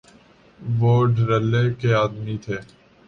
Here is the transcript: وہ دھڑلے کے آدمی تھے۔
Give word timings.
وہ 0.79 0.93
دھڑلے 1.17 1.63
کے 1.79 1.89
آدمی 1.95 2.35
تھے۔ 2.43 2.57